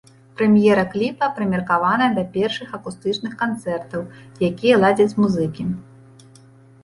Прэм'ера 0.37 0.83
кліпа 0.93 1.25
прымеркаваная 1.39 2.07
да 2.17 2.23
першых 2.37 2.71
акустычных 2.77 3.33
канцэртаў, 3.43 4.01
якія 4.49 4.75
ладзяць 4.85 5.17
музыкі. 5.25 5.63